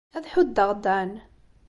Ad 0.17 0.25
ḥuddeɣ 0.33 0.69
Dan. 0.83 1.11